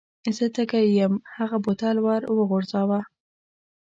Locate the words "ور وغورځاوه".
2.05-2.99